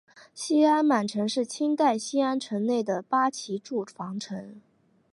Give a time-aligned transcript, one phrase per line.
[0.33, 4.59] 西安满城是清代西安城内的八旗驻防城。